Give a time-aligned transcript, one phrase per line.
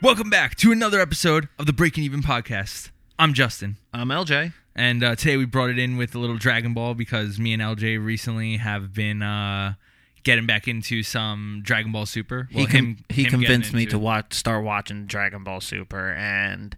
[0.00, 2.90] Welcome back to another episode of the Breaking Even podcast.
[3.18, 4.52] I'm Justin, I'm LJ.
[4.76, 7.60] and uh, today we brought it in with a little Dragon Ball because me and
[7.60, 9.74] LJ recently have been uh,
[10.22, 12.48] getting back into some Dragon Ball Super.
[12.50, 16.76] he con- he him convinced me into- to watch, start watching Dragon Ball Super, and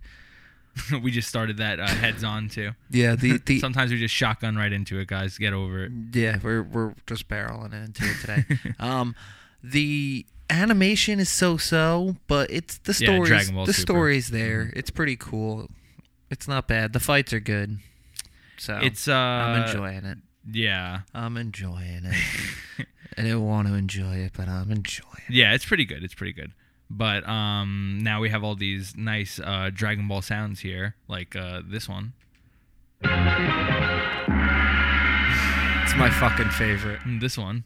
[1.02, 2.72] we just started that uh, heads on too.
[2.90, 5.36] yeah, the the Sometimes we just shotgun right into it, guys.
[5.38, 5.92] Get over it.
[6.12, 8.74] yeah, we're we're just barreling into it today.
[8.80, 9.14] um,
[9.62, 13.18] the animation is so so, but it's the Yeah.
[13.24, 13.92] Dragon Ball the Super.
[13.92, 14.72] story's there.
[14.74, 15.68] It's pretty cool.
[16.30, 16.92] It's not bad.
[16.92, 17.78] The fights are good.
[18.56, 20.18] So It's uh, I'm enjoying it.
[20.50, 22.86] Yeah, I'm enjoying it.
[23.18, 25.34] I didn't want to enjoy it, but I'm enjoying it.
[25.34, 26.02] yeah, it's pretty good.
[26.04, 26.52] It's pretty good.
[26.90, 31.62] But um, now we have all these nice uh, Dragon Ball sounds here, like uh,
[31.64, 32.14] this one.
[33.02, 33.08] It's
[35.96, 37.00] my fucking favorite.
[37.04, 37.64] and this one.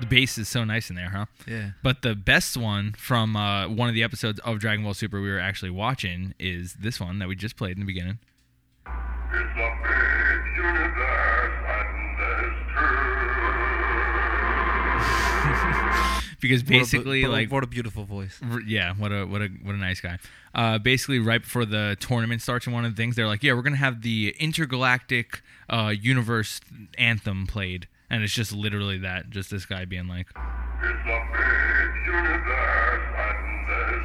[0.00, 1.26] The bass is so nice in there, huh?
[1.46, 1.70] Yeah.
[1.82, 5.30] But the best one from uh, one of the episodes of Dragon Ball Super we
[5.30, 8.18] were actually watching is this one that we just played in the beginning.
[16.40, 18.40] Because What a bu- basically, what a- like, what a beautiful voice.
[18.66, 20.18] yeah, what a what a what a nice guy.
[20.54, 23.52] Uh, basically, right before the tournament starts, and one of the things they're like, yeah,
[23.54, 26.60] we're gonna have the intergalactic uh, universe
[26.96, 32.06] anthem played, and it's just literally that, just this guy being like, It's a big
[32.06, 34.04] universe and there's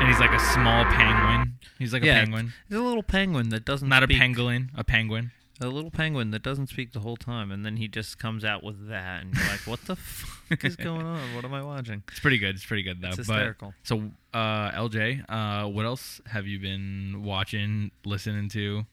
[0.00, 1.54] and he's like a small penguin.
[1.78, 4.16] He's like a yeah, penguin, He's a little penguin that doesn't not speak.
[4.16, 5.30] a pangolin, a penguin.
[5.62, 8.62] A little penguin that doesn't speak the whole time, and then he just comes out
[8.64, 11.34] with that, and you're like, "What the fuck is going on?
[11.34, 12.54] What am I watching?" It's pretty good.
[12.56, 13.08] It's pretty good though.
[13.08, 13.74] It's But- hysterical.
[13.84, 18.86] so, uh, LJ, uh, what else have you been watching, listening to,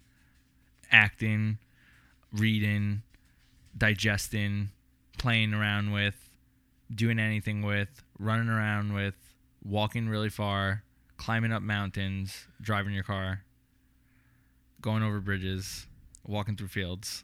[0.92, 1.58] acting,
[2.32, 3.02] reading,
[3.78, 4.70] digesting,
[5.18, 6.30] playing around with,
[6.94, 9.16] doing anything with, running around with,
[9.64, 10.84] walking really far,
[11.18, 13.44] climbing up mountains, driving your car,
[14.82, 15.88] going over bridges,
[16.26, 17.24] walking through fields?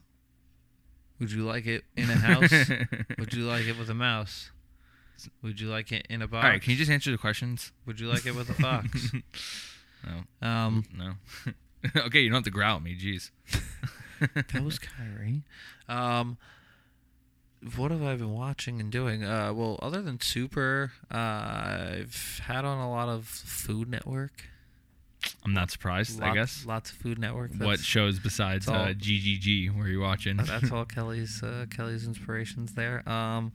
[1.20, 2.52] Would you like it in a house?
[3.20, 4.52] Would you like it with a mouse?
[5.42, 6.44] Would you like it in a box?
[6.44, 7.72] All right, can you just answer the questions?
[7.86, 9.12] Would you like it with a fox?
[10.06, 11.14] No, um, no.
[12.06, 12.96] okay, you don't have to growl at me.
[12.96, 13.32] Jeez.
[14.20, 15.42] that was Kyrie.
[15.90, 16.38] Um,
[17.76, 19.24] what have I been watching and doing?
[19.24, 24.44] Uh, well, other than Super, uh, I've had on a lot of Food Network.
[25.44, 26.22] I'm not surprised.
[26.22, 26.66] I guess.
[26.66, 27.52] lots of Food Network.
[27.58, 28.76] what shows besides all.
[28.76, 30.38] uh, GGG were you watching?
[30.38, 33.08] That's all Kelly's uh, Kelly's inspirations there.
[33.08, 33.52] Um,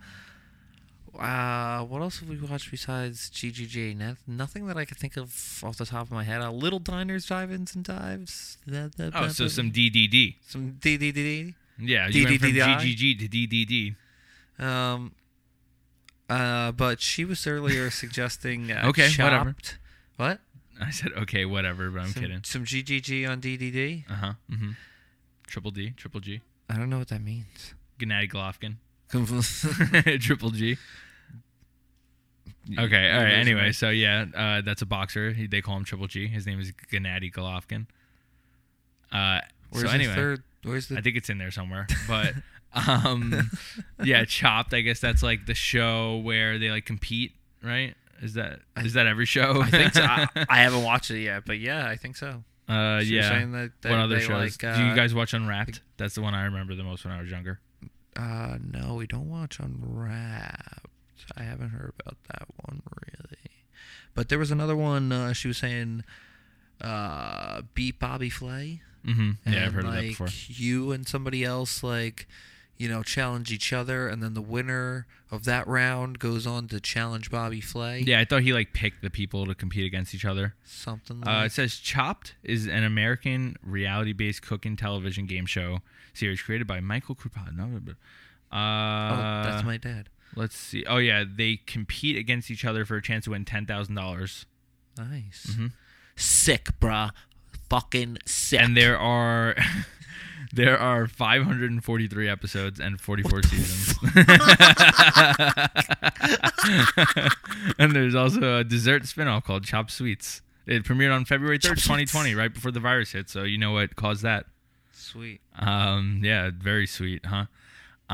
[1.19, 3.97] uh, what else have we watched besides GGG?
[3.97, 6.41] No, nothing that I could think of off the top of my head.
[6.41, 8.59] Uh, Little Diners, Drive-ins, and Dives.
[8.67, 10.37] That- that- oh, that- so some DDD.
[10.47, 11.55] some DDD.
[11.81, 13.97] Yeah, you went from GGG to DDD.
[14.65, 15.13] Um,
[16.29, 19.57] uh, but she was earlier suggesting uh, Okay, whatever.
[20.17, 20.39] What?
[20.87, 22.41] I said okay, whatever, but I'm some, kidding.
[22.45, 24.11] Some GGG on DDD.
[24.11, 24.33] Uh huh.
[24.51, 24.71] Mm-hmm.
[25.47, 27.75] Triple D, triple G, I don't know what that means.
[27.99, 28.77] Gennady Golovkin,
[30.21, 30.77] triple G.
[32.79, 33.33] Okay, all right.
[33.33, 35.33] Anyway, so yeah, uh, that's a boxer.
[35.33, 36.29] He, they call him Triple G.
[36.29, 37.87] His name is Gennady Golovkin.
[39.11, 39.41] Uh,
[39.71, 40.43] Where's so the third?
[40.63, 40.99] Where's the?
[40.99, 41.87] I think it's in there somewhere.
[42.09, 42.35] But
[42.73, 43.51] um
[44.05, 47.33] yeah, Chopped, I guess that's like the show where they like compete,
[47.63, 47.95] right?
[48.21, 49.63] Is that is that every show?
[49.63, 50.03] I think so.
[50.03, 52.45] I, I haven't watched it yet, but yeah, I think so.
[52.69, 53.29] uh was yeah.
[53.29, 54.63] saying that they, what other shows?
[54.63, 55.81] Like, Do you uh, guys watch Unwrapped?
[55.97, 57.61] That's the one I remember the most when I was younger.
[58.17, 60.87] Uh, no, we don't watch Unwrapped.
[61.37, 63.65] I haven't heard about that one really.
[64.15, 65.13] But there was another one.
[65.13, 66.05] Uh, she was saying,
[66.81, 68.83] uh, beat Bobby Flay.
[69.07, 69.51] Mm-hmm.
[69.51, 70.29] Yeah, I've heard like, of that before.
[70.49, 72.27] You and somebody else like,
[72.81, 76.81] you know, challenge each other, and then the winner of that round goes on to
[76.81, 78.01] challenge Bobby Flay.
[78.07, 80.55] Yeah, I thought he like picked the people to compete against each other.
[80.65, 81.21] something.
[81.21, 81.47] Like uh, Like.
[81.49, 85.81] it says Chopped is an American reality-based cooking television game show
[86.15, 87.53] series created by Michael Krupat.
[88.53, 90.09] Oh, Uh, that's my dad.
[90.35, 90.85] Let's see.
[90.87, 94.47] Oh yeah, they compete against each other for a chance to win ten thousand dollars.
[94.97, 95.55] Nice.
[95.55, 95.73] Mhm.
[96.17, 97.11] Sick, bruh.
[97.69, 98.61] Fucking sick.
[98.61, 99.55] And there are
[100.53, 103.99] there are 543 episodes and 44 seasons.
[107.79, 110.43] and there's also a dessert spin-off called Chopped Sweets.
[110.67, 112.13] It premiered on February 3rd, Chopped Sweets.
[112.13, 113.29] 2020, right before the virus hit.
[113.29, 114.47] So you know what caused that.
[114.93, 115.41] Sweet.
[115.59, 117.47] Um, yeah, very sweet, huh?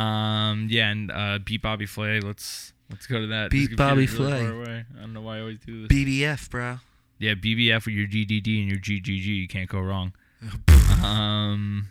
[0.00, 2.20] Um, yeah, and uh, beat Bobby Flay.
[2.20, 3.50] Let's Let's go to that.
[3.50, 4.84] Beat Bobby really Flay.
[4.96, 5.96] I don't know why I always do this.
[5.96, 6.78] BBF, bro.
[7.18, 9.24] yeah, BBF with your GDD and your GGG.
[9.24, 10.12] You can't go wrong.
[11.02, 11.88] Um,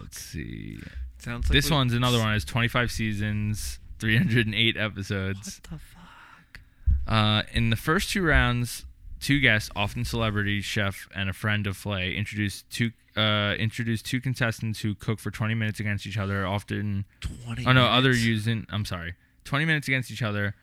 [0.00, 0.78] let's see.
[1.18, 2.34] Sounds like This we- one's another one.
[2.34, 5.60] It's 25 seasons, 308 episodes.
[5.68, 6.60] What the fuck?
[7.06, 8.84] Uh, in the first two rounds,
[9.20, 14.20] two guests, often celebrity chef and a friend of Flay, introduced two uh, introduced two
[14.20, 16.46] contestants who cook for 20 minutes against each other.
[16.46, 18.66] Often, 20 oh no, other using.
[18.70, 19.14] I'm sorry,
[19.44, 20.54] 20 minutes against each other,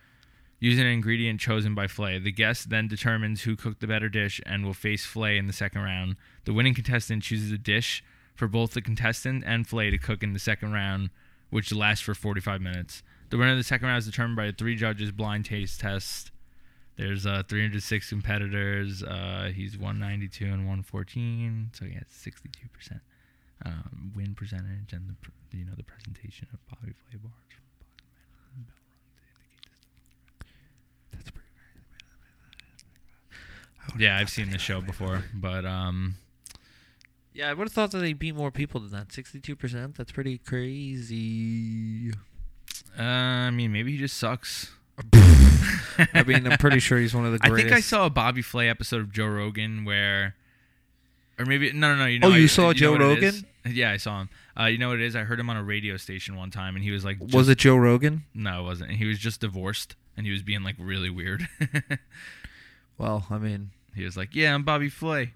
[0.59, 2.19] using an ingredient chosen by Flay.
[2.19, 5.53] The guest then determines who cooked the better dish and will face Flay in the
[5.53, 6.15] second round.
[6.45, 8.03] The winning contestant chooses a dish
[8.35, 11.09] for both the contestant and Flay to cook in the second round,
[11.49, 13.03] which lasts for 45 minutes.
[13.29, 16.31] The winner of the second round is determined by a three judges blind taste test.
[16.95, 19.01] There's uh, 306 competitors.
[19.01, 23.01] Uh, he's 192 and 114, so he has 62 percent
[23.65, 27.33] um, win percentage, and the pr- you know the presentation of Bobby Flay bars.
[31.11, 31.47] That's pretty
[33.97, 36.15] Yeah, I've seen the show before, but um,
[37.33, 39.07] Yeah, I would have thought that they beat more people than that.
[39.09, 39.95] 62%?
[39.97, 42.11] That's pretty crazy.
[42.97, 44.71] uh, I mean maybe he just sucks.
[46.13, 48.41] I mean, I'm pretty sure he's one of the I think I saw a Bobby
[48.43, 50.35] Flay episode of Joe Rogan where,
[51.39, 52.05] or maybe no, no, no.
[52.05, 53.35] You know, Oh, you I- saw know Joe what it is?
[53.35, 53.47] Rogan?
[53.65, 54.29] Yeah, I saw him.
[54.59, 55.15] Uh, you know what it is?
[55.15, 57.59] I heard him on a radio station one time, and he was like, Was it
[57.59, 58.25] Joe Rogan?
[58.33, 58.91] No, it wasn't.
[58.91, 61.47] He was just divorced, and he was being like really weird.
[62.97, 65.31] Well, I mean, he was like, "Yeah, I'm Bobby Flay."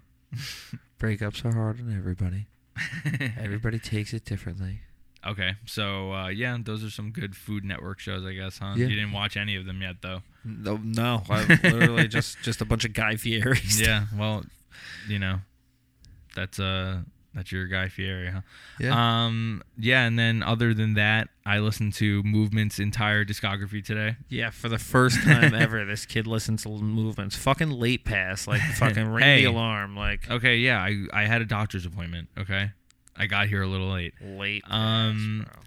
[0.98, 2.46] Breakups are hard on everybody.
[3.40, 4.80] Everybody takes it differently.
[5.26, 8.74] okay, so uh, yeah, those are some good Food Network shows, I guess, huh?
[8.76, 8.86] Yeah.
[8.86, 10.22] You didn't watch any of them yet, though.
[10.44, 13.80] No, no, I literally just just a bunch of Guy Fieri's.
[13.80, 14.44] yeah, well,
[15.08, 15.40] you know,
[16.36, 17.00] that's uh,
[17.34, 18.40] that's your Guy Fieri, huh?
[18.80, 19.24] yeah.
[19.26, 24.16] Um, yeah, and then other than that, I listened to Movement's entire discography today.
[24.28, 27.36] Yeah, for the first time ever, this kid listens to movements.
[27.36, 29.40] Fucking late pass, like fucking ring Hey.
[29.42, 32.28] the alarm, like Okay, yeah, I I had a doctor's appointment.
[32.38, 32.70] Okay,
[33.16, 34.14] I got here a little late.
[34.20, 34.64] late.
[34.64, 35.62] Pass, Um, bro.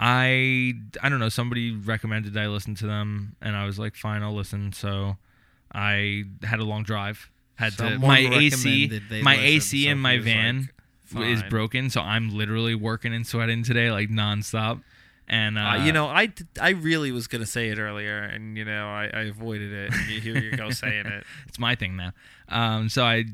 [0.00, 1.28] I I don't know.
[1.28, 4.72] Somebody recommended I listen to them, and I was like, fine, I'll listen.
[4.72, 5.16] So
[5.72, 7.30] I had a long drive.
[7.56, 8.88] Had to my AC
[9.22, 10.68] my listen, AC in he my van like,
[11.20, 14.82] is broken, so I'm literally working and sweating today like nonstop.
[15.28, 18.64] And uh, Uh, you know, I, I really was gonna say it earlier, and you
[18.64, 19.92] know, I, I avoided it.
[19.94, 21.24] And you, here you go saying it.
[21.46, 22.12] it's my thing now.
[22.48, 23.24] Um, so I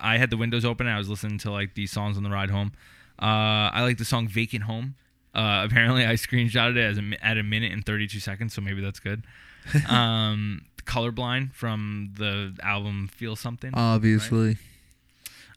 [0.00, 2.30] I had the windows open and I was listening to like these songs on the
[2.30, 2.72] ride home.
[3.20, 4.96] Uh, I like the song "Vacant Home."
[5.34, 8.80] Uh, apparently, I screenshotted it as a, at a minute and 32 seconds, so maybe
[8.80, 9.22] that's good.
[9.88, 14.56] um, "Colorblind" from the album "Feel Something" Obviously,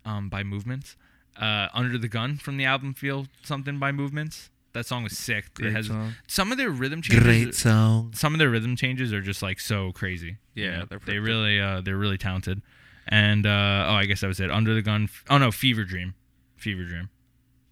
[0.06, 0.96] um, by Movements.
[1.42, 4.50] Uh, "Under the Gun" from the album "Feel Something" by Movements.
[4.74, 5.54] That song was sick.
[5.56, 6.14] great it has song.
[6.28, 7.24] some of their rhythm changes.
[7.26, 8.12] Great song.
[8.16, 10.38] some of their rhythm changes are just like so crazy.
[10.56, 12.62] Yeah, You know, they're they pretty- really uh, they're really talented.
[13.08, 14.50] And uh, oh, I guess that was it.
[14.52, 15.10] Under the Gun.
[15.30, 16.14] Oh no, Fever Dream.
[16.58, 17.10] Fever Dream.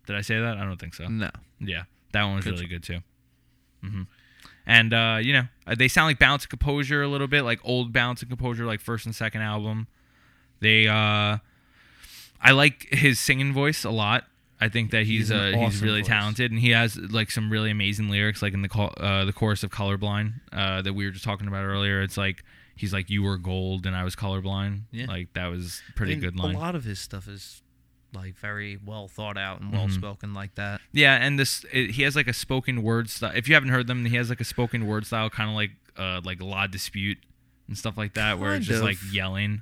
[0.07, 0.57] Did I say that?
[0.57, 1.07] I don't think so.
[1.07, 1.29] No,
[1.61, 2.99] Yeah, that one was Good really good too.
[3.81, 4.01] hmm
[4.65, 7.59] And uh, you know, uh, they sound like Balance and Composure a little bit, like
[7.63, 9.87] old Balance and Composure, like first and second album.
[10.61, 11.37] They, uh,
[12.41, 14.25] I like his singing voice a lot.
[14.61, 16.07] I think that he's He's an uh, he's awesome really voice.
[16.09, 19.63] talented, and he has like some really amazing lyrics, like in the uh, the chorus
[19.63, 22.01] of "Colorblind" uh, that we were just talking about earlier.
[22.01, 22.43] It's like
[22.75, 25.05] he's like, "You were gold, and I was colorblind." Yeah.
[25.07, 26.55] like that was pretty And good line.
[26.55, 27.61] A lot of his stuff is
[28.13, 29.93] like very well thought out and well Mhm.
[29.93, 30.81] spoken, like that.
[30.91, 33.31] Yeah, and this it, he has like a spoken word style.
[33.33, 35.71] If you haven't heard them, he has like a spoken word style, kind of like
[35.97, 37.19] uh like La Dispute
[37.69, 38.85] and stuff like that, where it's Kind just of.
[38.85, 39.61] like yelling.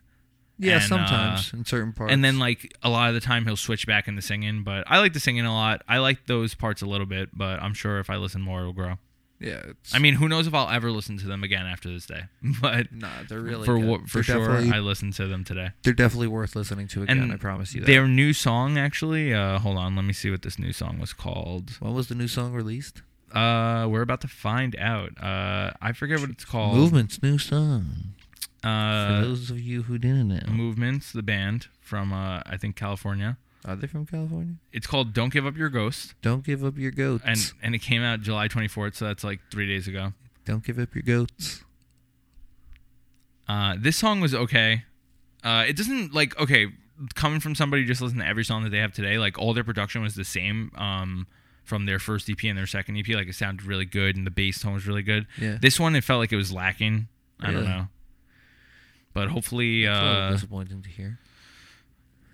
[0.60, 2.12] Yeah, And, uh, sometimes in certain parts.
[2.14, 5.00] And then like a lot of the time he'll switch back into singing, but I
[5.00, 5.84] like the singing a lot.
[5.88, 8.74] I like those parts a little bit, but I'm sure if I listen more, it'll
[8.74, 8.96] grow.
[9.40, 9.62] yeah,
[9.94, 12.24] I mean, who knows if I'll ever listen to them again after this day?
[12.62, 14.10] But nah, they're really for good.
[14.10, 15.70] for They're sure, I listened to them today.
[15.84, 17.20] they're definitely worth listening to again.
[17.20, 17.86] And I promise you that.
[17.88, 21.14] Their new song, actually, uh, hold on, let me see what this new song was
[21.14, 21.70] called.
[21.80, 23.04] when was the new song released?
[23.32, 25.12] Uh, we're about to find out.
[25.22, 26.76] Uh, I forget what it's called.
[26.76, 28.16] Movement's new song.
[28.68, 32.76] For Uh, those of you who didn't know, Movements, the band from uh, I think
[32.76, 33.38] California.
[33.66, 34.56] are they from California?
[34.74, 37.24] It's called "Don't Give Up Your Ghost," Don't give up your goats.
[37.26, 40.14] and and it came out July 24th, so that's like three days ago.
[40.46, 41.64] Don't give up your goats.
[43.48, 44.84] Uh, this song was okay.
[45.44, 46.68] Uh, it doesn't like okay
[47.16, 49.18] coming from somebody who just listened to every song that they have today.
[49.18, 51.28] Like all their production was the same um,
[51.64, 53.08] from their first EP and their second EP.
[53.10, 55.26] Like it sounded really good, and the bass tone was really good.
[55.40, 55.58] Yeah.
[55.62, 57.08] This one, it felt like it was lacking.
[57.40, 57.68] I don't Really?
[57.68, 57.88] know,
[59.18, 61.18] but hopefully, a uh, disappointing to hear.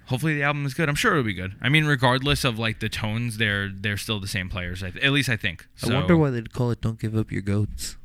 [0.07, 0.89] hopefully the album is good.
[0.89, 1.55] I'm sure it'll be good.
[1.61, 4.83] I mean, regardless of like the tones, they're they're still the same players.
[4.83, 5.67] I th- at least I think.
[5.83, 7.95] I wonder why they'd call it "Don't give up your goats."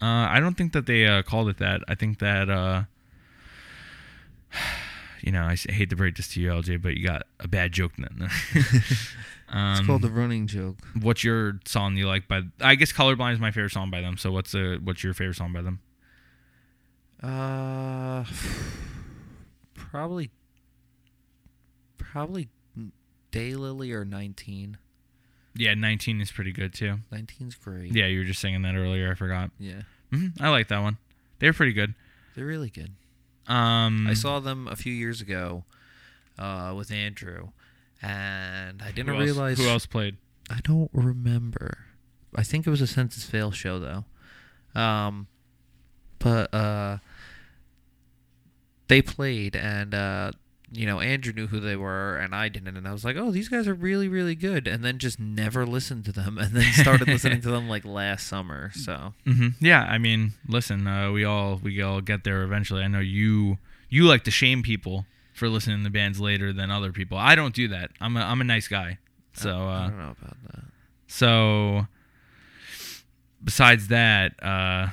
[0.00, 1.80] Uh, I don't think that they uh, called it that.
[1.88, 2.84] I think that uh,
[5.22, 7.48] you know I s- hate to break this to you, LJ, but you got a
[7.48, 7.92] bad joke.
[7.98, 8.16] Then.
[8.22, 8.28] um,
[9.78, 10.76] It's called the running joke.
[11.00, 12.42] what's your song you like by?
[12.60, 14.16] I guess "Colorblind" is my favorite song by them.
[14.18, 15.80] So what's uh what's your favorite song by them?
[17.22, 18.24] Uh,
[19.74, 20.30] probably,
[21.98, 22.48] probably
[23.32, 24.78] Daylily or 19.
[25.54, 26.98] Yeah, 19 is pretty good too.
[27.12, 27.92] 19's great.
[27.94, 29.10] Yeah, you were just singing that earlier.
[29.10, 29.50] I forgot.
[29.58, 29.82] Yeah.
[30.12, 30.98] hmm I like that one.
[31.38, 31.94] They're pretty good.
[32.34, 32.92] They're really good.
[33.46, 35.64] Um, I saw them a few years ago
[36.38, 37.48] uh, with Andrew,
[38.02, 39.58] and I didn't who else, realize.
[39.58, 40.16] who else played.
[40.50, 41.78] I don't remember.
[42.34, 44.04] I think it was a Senses Fail show though.
[44.78, 45.28] Um,
[46.18, 46.98] but uh,
[48.88, 50.32] they played, and uh,
[50.72, 53.30] you know Andrew knew who they were, and I didn't, and I was like, "Oh,
[53.30, 56.72] these guys are really, really good," and then just never listened to them, and then
[56.72, 58.70] started listening to them like last summer.
[58.74, 62.82] So hmm Yeah, I mean, listen, uh, we all we all get there eventually.
[62.82, 63.58] I know you
[63.88, 67.18] you like to shame people for listening to bands later than other people.
[67.18, 67.90] I don't do that.
[68.00, 68.98] I'm a I'm a nice guy.
[69.34, 70.64] So I uh, don't know about that.
[71.08, 71.86] so
[73.44, 74.88] besides that, uh,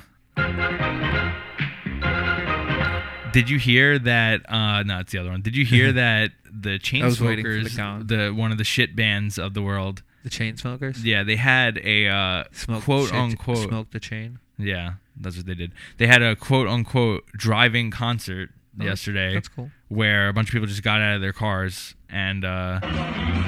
[3.32, 4.48] did you hear that?
[4.50, 5.42] Uh, no, it's the other one.
[5.42, 6.72] Did you hear that the
[7.02, 10.02] was the Chainsmokers, the one of the shit bands of the world?
[10.22, 11.04] The Chainsmokers.
[11.04, 14.38] Yeah, they had a uh, Smoke, quote shit- unquote Smoke the chain.
[14.56, 15.72] yeah, that's what they did.
[15.98, 18.50] They had a quote unquote driving concert
[18.80, 19.70] Oh, yesterday That's cool.
[19.88, 22.80] where a bunch of people just got out of their cars and uh,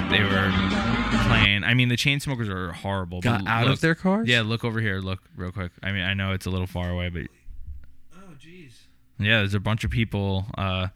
[0.09, 0.51] they were
[1.27, 1.63] playing.
[1.63, 3.21] I mean, the Chainsmokers are horrible.
[3.21, 4.27] Got but out look- of their cars.
[4.27, 4.99] Yeah, look over here.
[4.99, 5.71] Look real quick.
[5.83, 7.23] I mean, I know it's a little far away, but
[8.15, 8.71] Oh, jeez.
[9.19, 10.45] yeah, there's a bunch of people.
[10.57, 10.87] Uh,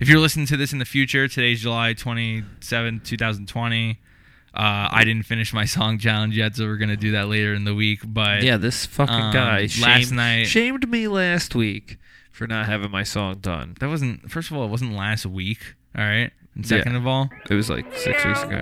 [0.00, 4.00] if you're listening to this in the future, today's July 27, 2020.
[4.56, 7.64] Uh, I didn't finish my song challenge yet, so we're gonna do that later in
[7.64, 8.00] the week.
[8.06, 11.98] But Yeah, this fucking um, guy last shamed, night- shamed me last week
[12.34, 13.76] for not having my song done.
[13.80, 14.30] that wasn't.
[14.30, 15.74] First of all, it wasn't last week.
[15.96, 16.30] All right.
[16.54, 16.78] And Yeah.
[16.78, 18.60] second of all, It was like six weeks ago.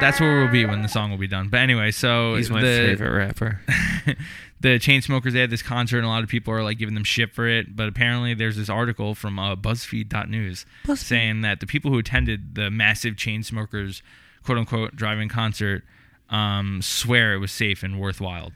[0.00, 1.48] that's where we'll be when the song will be done.
[1.48, 3.60] But anyway, so He's my the, favorite rapper.
[4.60, 7.04] the Chainsmokers they had this concert and a lot of people are like giving them
[7.04, 10.96] shit for it but apparently there's this article from uh, buzzfeed.news BuzzFeed.
[10.98, 14.02] saying that the people who attended the massive Chainsmokers
[14.42, 15.84] quote unquote driving concert
[16.30, 18.50] um, swear it was safe and worthwhile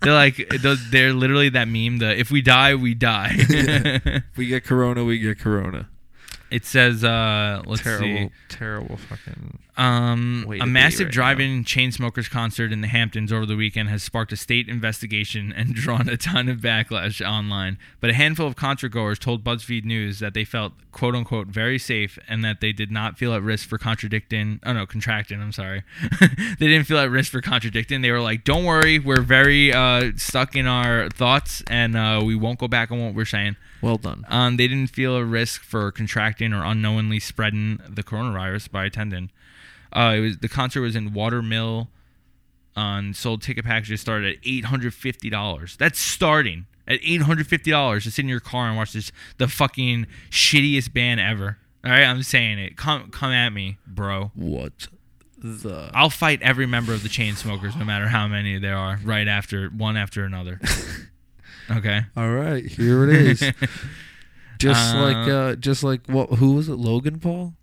[0.00, 4.64] they're like they're- literally that meme the if we die we die If We get
[4.64, 5.88] Corona, we get Corona.
[6.50, 9.58] It says uh let's terrible, see terrible fucking.
[9.80, 14.02] Um, a massive right drive-in chain smokers concert in the Hamptons over the weekend has
[14.02, 17.78] sparked a state investigation and drawn a ton of backlash online.
[17.98, 21.78] But a handful of concert goers told BuzzFeed News that they felt "quote unquote" very
[21.78, 24.60] safe and that they did not feel at risk for contradicting.
[24.66, 25.40] Oh no, contracting.
[25.40, 25.82] I'm sorry.
[26.20, 28.02] they didn't feel at risk for contradicting.
[28.02, 32.34] They were like, "Don't worry, we're very uh, stuck in our thoughts and uh, we
[32.34, 34.26] won't go back on what we're saying." Well done.
[34.28, 35.90] Um, they didn't feel a risk for
[36.40, 39.30] contracting or unknowingly spreading the coronavirus by attending.
[39.92, 41.88] Uh, it was the concert was in Water Mill.
[42.76, 45.76] On sold ticket packages started at eight hundred fifty dollars.
[45.76, 49.10] That's starting at eight hundred fifty dollars to sit in your car and watch this
[49.38, 51.58] the fucking shittiest band ever.
[51.84, 52.76] All right, I'm saying it.
[52.76, 54.30] Come come at me, bro.
[54.34, 54.86] What
[55.36, 55.90] the?
[55.92, 59.68] I'll fight every member of the Chainsmokers, no matter how many there are, right after
[59.68, 60.60] one after another.
[61.70, 62.02] okay.
[62.16, 63.42] All right, here it is.
[64.60, 66.28] just Uh, like, uh, just like what?
[66.38, 66.76] Who was it?
[66.76, 67.54] Logan Paul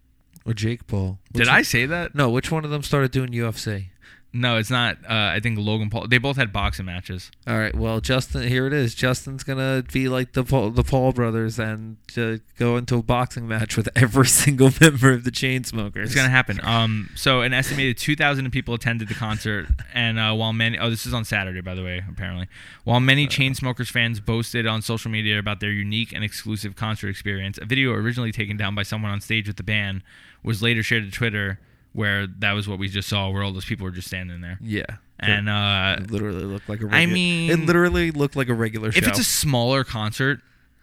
[0.45, 1.19] or Jake Paul?
[1.31, 2.13] Did Which I say that?
[2.15, 3.85] No, which one of them started doing UFC?
[4.33, 4.97] No, it's not.
[5.03, 6.07] Uh, I think Logan Paul.
[6.07, 7.31] They both had boxing matches.
[7.47, 8.93] All right, well, Justin, here it is.
[8.93, 13.47] Justin's gonna be like the Paul, the Paul brothers and uh, go into a boxing
[13.47, 16.03] match with every single member of the Chainsmokers.
[16.03, 16.59] It's gonna happen.
[16.63, 21.05] Um, so an estimated 2,000 people attended the concert, and uh, while many, oh, this
[21.05, 22.47] is on Saturday, by the way, apparently.
[22.83, 27.57] While many Chainsmokers fans boasted on social media about their unique and exclusive concert experience,
[27.57, 30.03] a video originally taken down by someone on stage with the band
[30.43, 31.59] was later shared to Twitter,
[31.97, 34.57] where that was what we just saw, where all those people were just standing there.
[34.61, 34.85] Yeah,
[35.19, 36.85] And uh, it literally looked like a.
[36.85, 38.99] I Regu- mean- it literally looked like a regular show.
[38.99, 40.39] if it's a smaller concert.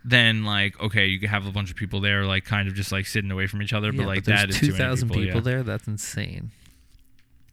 [0.06, 2.92] Then like okay, you could have a bunch of people there, like kind of just
[2.92, 5.08] like sitting away from each other, Yeah, but like there's that is too two thousand
[5.08, 5.22] people.
[5.22, 5.44] people yeah.
[5.44, 5.62] there.
[5.62, 6.50] That's insane.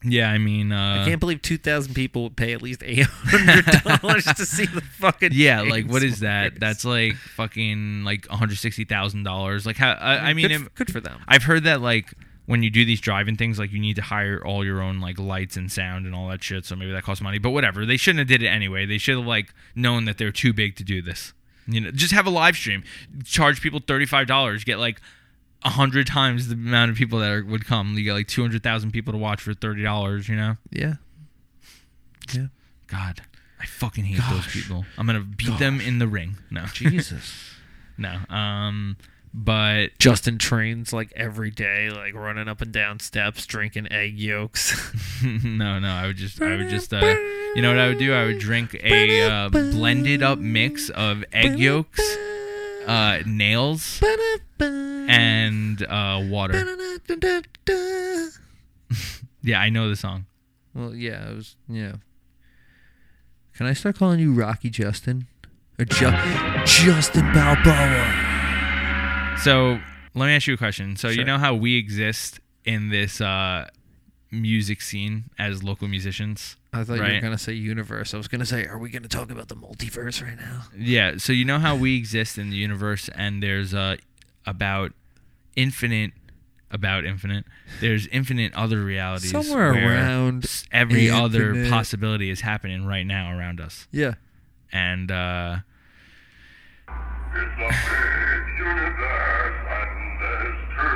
[0.03, 3.05] Yeah, I mean, uh, I can't believe two thousand people would pay at least eight
[3.05, 3.65] hundred
[4.01, 5.29] dollars to see the fucking.
[5.31, 6.59] Yeah, like what is that?
[6.59, 9.65] That's like fucking like one hundred sixty thousand dollars.
[9.65, 9.91] Like how?
[9.91, 11.21] I, I mean, good, it- good for them.
[11.29, 12.13] I've heard that like
[12.51, 15.17] when you do these driving things, like you need to hire all your own like
[15.17, 16.65] lights and sound and all that shit.
[16.65, 17.37] So maybe that costs money.
[17.37, 18.85] But whatever, they shouldn't have did it anyway.
[18.85, 21.31] They should have like known that they're too big to do this.
[21.65, 22.83] You know, just have a live stream,
[23.23, 24.99] charge people thirty five dollars, get like
[25.63, 27.93] a hundred times the amount of people that are, would come.
[27.97, 30.27] You get like two hundred thousand people to watch for thirty dollars.
[30.27, 30.95] You know, Yeah,
[32.33, 32.47] yeah.
[32.87, 33.21] God,
[33.61, 34.83] I fucking hate those people.
[34.97, 36.35] I'm gonna beat them in the ring.
[36.49, 37.33] No, Jesus.
[37.97, 38.17] no.
[38.29, 38.97] Um,
[39.33, 44.75] but Justin trains like every day, like running up and down steps, drinking egg yolks.
[45.23, 45.87] no, no.
[45.87, 46.99] I would just, I would just, uh,
[47.55, 48.13] you know what I would do?
[48.13, 52.01] I would drink a uh, blended up mix of egg yolks,
[52.87, 54.01] uh, nails,
[54.59, 56.77] and uh, water.
[59.43, 60.25] Yeah, I know the song.
[60.75, 61.93] Well, yeah, it was yeah.
[63.55, 65.25] Can I start calling you Rocky Justin
[65.79, 66.11] or Ju-
[66.65, 68.20] Justin Balboa?
[69.43, 69.79] So
[70.13, 70.95] let me ask you a question.
[70.95, 73.67] So you know how we exist in this uh,
[74.29, 76.57] music scene as local musicians?
[76.73, 78.13] I thought you were gonna say universe.
[78.13, 80.63] I was gonna say, are we gonna talk about the multiverse right now?
[80.77, 81.17] Yeah.
[81.17, 83.97] So you know how we exist in the universe, and there's uh,
[84.45, 84.91] about
[85.55, 86.11] infinite,
[86.69, 87.45] about infinite.
[87.81, 93.59] There's infinite other realities Somewhere around s- every other possibility is happening right now around
[93.59, 94.13] us, Yeah.
[94.71, 95.57] and uh,
[98.61, 100.91] It's a big universe and there's two.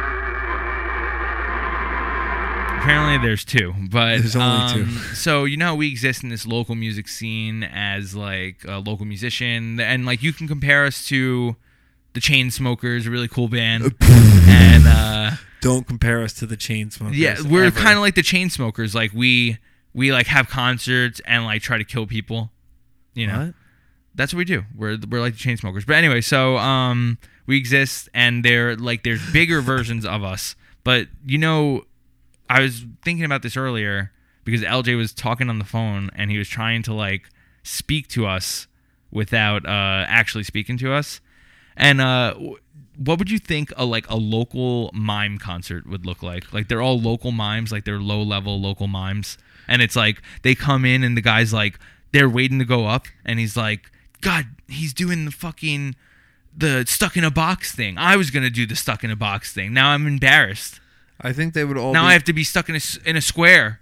[2.82, 4.82] apparently there's two but There's only two.
[4.84, 8.78] um, so you know how we exist in this local music scene as like a
[8.80, 11.56] local musician and like you can compare us to
[12.14, 15.32] the Chainsmokers a really cool band and uh
[15.62, 17.16] Don't compare us to the Chainsmokers.
[17.16, 19.58] yeah we're kind of like the Chainsmokers like we
[19.94, 22.52] we like have concerts and like try to kill people
[23.16, 23.56] you know What?
[24.14, 24.64] that's what we do.
[24.76, 25.86] We're we're like the Chainsmokers.
[25.86, 30.56] But anyway, so um we exist and there like there's bigger versions of us.
[30.84, 31.86] But you know,
[32.50, 34.12] I was thinking about this earlier
[34.44, 37.30] because LJ was talking on the phone and he was trying to like
[37.64, 38.68] speak to us
[39.12, 41.22] without uh actually speaking to us.
[41.76, 42.36] And uh
[42.98, 46.54] what would you think a like a local mime concert would look like?
[46.54, 49.38] Like they're all local mimes, like they're low level local mimes.
[49.68, 51.80] And it's like they come in and the guy's like
[52.12, 55.96] they're waiting to go up and he's like, God, he's doing the fucking
[56.56, 57.98] the stuck in a box thing.
[57.98, 59.74] I was gonna do the stuck in a box thing.
[59.74, 60.80] Now I'm embarrassed.
[61.20, 61.94] I think they would all.
[61.94, 63.82] Now be- I have to be stuck in a in a square.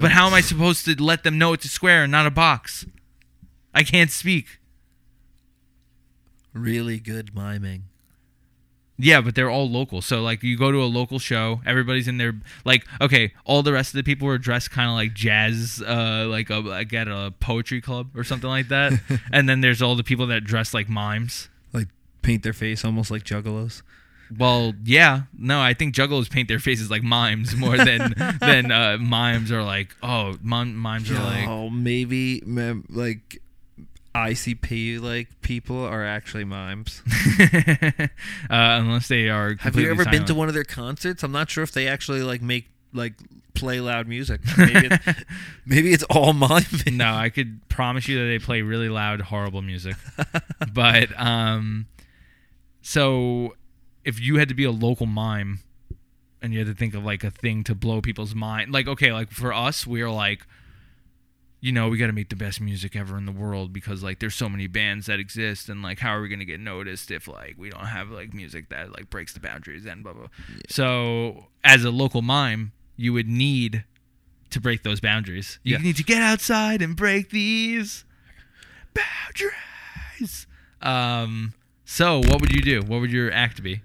[0.00, 2.30] But how am I supposed to let them know it's a square and not a
[2.30, 2.86] box?
[3.74, 4.58] I can't speak.
[6.52, 7.84] really good miming.
[9.00, 10.02] Yeah, but they're all local.
[10.02, 13.72] So like you go to a local show, everybody's in their like okay, all the
[13.72, 17.06] rest of the people were dressed kind of like jazz uh like a like at
[17.06, 18.92] a poetry club or something like that.
[19.32, 21.48] and then there's all the people that dress like mimes.
[22.22, 23.82] Paint their face almost like juggalos.
[24.36, 25.22] Well, yeah.
[25.38, 29.62] No, I think juggalos paint their faces like mimes more than than uh mimes are
[29.62, 33.40] like oh, mim- mimes are like Oh, maybe mem- like
[34.14, 37.02] ICP like people are actually mimes.
[37.40, 38.08] uh,
[38.50, 41.22] unless they are Have you ever been to one of their concerts?
[41.22, 43.14] I'm not sure if they actually like make like
[43.54, 44.40] play loud music.
[44.58, 45.06] Maybe it's,
[45.66, 46.96] maybe it's all miming.
[46.96, 49.96] no, I could promise you that they play really loud, horrible music.
[50.72, 51.86] but um,
[52.88, 53.54] so
[54.02, 55.60] if you had to be a local mime
[56.40, 59.12] and you had to think of like a thing to blow people's mind, like okay,
[59.12, 60.46] like for us, we're like,
[61.60, 64.20] you know, we got to make the best music ever in the world because like
[64.20, 67.28] there's so many bands that exist, and like how are we gonna get noticed if
[67.28, 70.28] like we don't have like music that like breaks the boundaries and blah blah.
[70.70, 73.84] So as a local mime, you would need
[74.48, 75.58] to break those boundaries.
[75.62, 75.82] You Yeah.
[75.82, 78.06] need to get outside and break these
[78.94, 80.46] boundaries.
[80.80, 81.52] Um.
[81.90, 82.82] So what would you do?
[82.82, 83.80] What would your act be?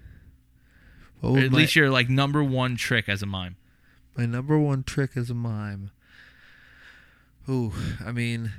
[1.20, 3.56] What Or would at my, least your like number one trick as a mime.
[4.14, 5.90] my number one trick as a mime.
[7.48, 7.72] Ooh,
[8.04, 8.52] I mean,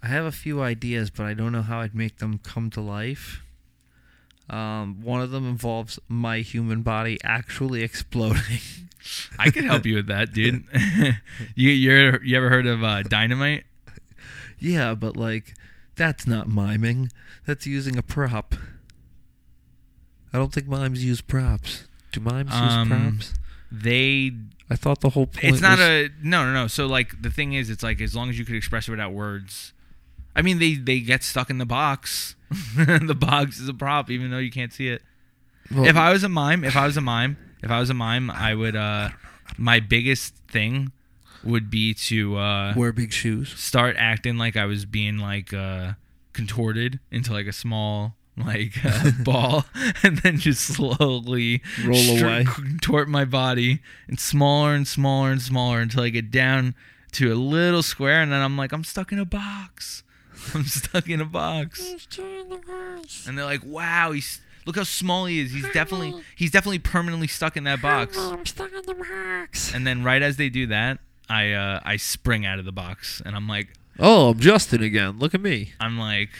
[0.00, 2.80] I have a few ideas, but I don't know how I'd make them come to
[2.80, 3.42] life.
[4.48, 8.60] Um, one of them involves my human body actually exploding.
[9.40, 10.64] I could help you with that, dude.
[11.56, 13.64] you you're you ever heard of uh, dynamite?
[14.60, 15.54] yeah, but like,
[15.96, 17.10] that's not miming.
[17.46, 18.54] That's using a prop.
[20.32, 21.84] I don't think mimes use props.
[22.12, 23.34] Do mimes Um, use props?
[23.72, 24.32] They
[24.70, 25.44] I thought the whole point.
[25.44, 26.66] it's not was- a no no no.
[26.66, 29.12] So like the thing is, it's like as long as you could express it without
[29.12, 29.72] words.
[30.34, 32.34] I mean, they they get stuck in the box.
[32.76, 35.02] the box is a prop, even though you can't see it.
[35.74, 37.94] Well, if I was a mime, if I was a mime, if I was a
[37.94, 38.76] mime, I would.
[38.76, 39.10] uh
[39.56, 40.92] My biggest thing
[41.44, 43.52] would be to uh wear big shoes.
[43.56, 45.92] start acting like I was being like uh
[46.32, 49.64] contorted into like a small like uh, ball
[50.02, 52.44] and then just slowly Roll away.
[52.44, 56.74] contort my body and smaller and smaller and smaller until I get down
[57.12, 60.02] to a little square and then I'm like I'm stuck in a box.
[60.54, 61.96] I'm stuck in a box.
[63.26, 65.52] And they're like, "Wow, he's look how small he is.
[65.52, 69.74] He's definitely he's definitely permanently stuck in that box." I'm stuck in the box.
[69.74, 73.20] And then right as they do that, I uh, I spring out of the box
[73.24, 75.18] and I'm like Oh, I'm Justin again.
[75.18, 75.72] Look at me.
[75.80, 76.30] I'm like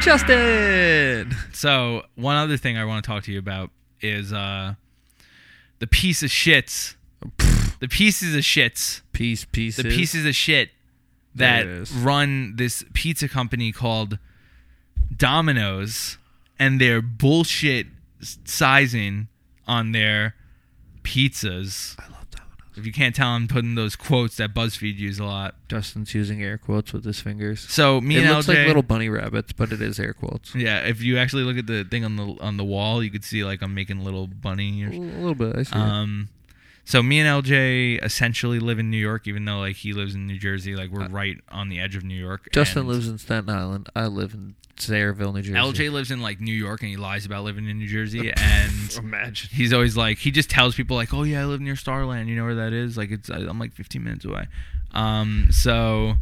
[0.00, 1.34] Justin!
[1.52, 4.74] so one other thing I want to talk to you about is uh
[5.78, 6.94] the piece of shits
[7.80, 9.82] the pieces of shits piece pieces.
[9.82, 10.70] the pieces of shit
[11.34, 11.66] that
[11.96, 14.18] run this pizza company called
[15.14, 16.18] Domino's
[16.58, 17.88] and their bullshit
[18.20, 19.28] sizing
[19.66, 20.34] on their
[21.06, 21.94] pizzas.
[21.98, 22.76] I love Domino's.
[22.76, 25.54] If you can't tell, I'm putting those quotes that BuzzFeed use a lot.
[25.68, 27.60] Justin's using air quotes with his fingers.
[27.60, 30.54] So me it and looks LJ, like little bunny rabbits, but it is air quotes.
[30.54, 30.80] yeah.
[30.80, 33.44] If you actually look at the thing on the on the wall, you could see
[33.44, 34.84] like I'm making little bunny.
[34.84, 35.56] A little bit.
[35.56, 35.72] I see.
[35.74, 36.28] um,
[36.86, 40.26] so me and LJ essentially live in New York, even though like he lives in
[40.26, 40.74] New Jersey.
[40.74, 42.48] Like we're Uh, right on the edge of New York.
[42.52, 43.88] Justin and- lives in Staten Island.
[43.94, 45.54] I live in Sayreville, New Jersey.
[45.58, 48.94] LJ lives in like New York and he lies about living in New Jersey and
[48.98, 49.50] Imagine.
[49.52, 52.36] he's always like he just tells people like oh yeah I live near Starland you
[52.36, 54.46] know where that is like it's I'm like 15 minutes away
[54.92, 56.14] um so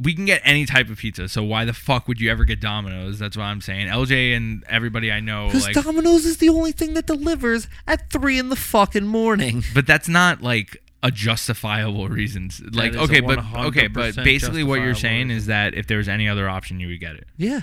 [0.00, 2.60] we can get any type of pizza so why the fuck would you ever get
[2.60, 6.48] Domino's that's what I'm saying LJ and everybody I know Because like Domino's is the
[6.48, 9.62] only thing that delivers at three in the fucking morning.
[9.74, 12.50] but that's not like a justifiable reason.
[12.72, 16.08] like okay but okay but basically what you're justifiable saying is that if there was
[16.08, 17.60] any other option you would get it Yeah.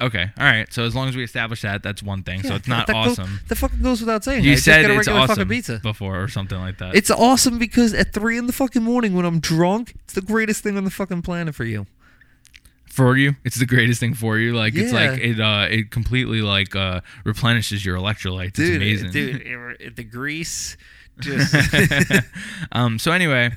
[0.00, 2.66] Okay all right so as long as we establish that that's one thing so it's
[2.66, 4.42] not that awesome that fucking goes without saying.
[4.44, 5.78] You I just said get a it's awesome pizza.
[5.82, 6.96] before or something like that.
[6.96, 10.62] It's awesome because at three in the fucking morning when I'm drunk, it's the greatest
[10.62, 11.86] thing on the fucking planet for you.
[12.86, 13.34] for you.
[13.44, 14.52] It's the greatest thing for you.
[14.54, 18.48] Like it's like it uh it completely like uh replenishes your electrolytes.
[18.48, 19.10] It's Dude, amazing.
[19.12, 19.42] dude,
[19.80, 20.76] it- the grease
[21.20, 21.54] just
[22.72, 23.52] um so anyway,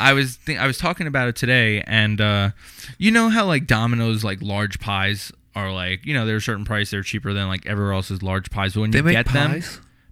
[0.00, 2.50] I was th- I was talking about it today and uh
[2.96, 6.64] you know how like Domino's like large pies are like, you know, they're a certain
[6.64, 8.74] price, they're cheaper than like everywhere else's large pies.
[8.74, 9.60] But when they you get them.